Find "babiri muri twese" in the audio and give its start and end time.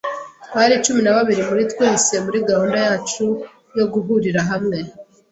1.17-2.13